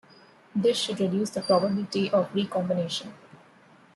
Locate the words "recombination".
2.33-3.13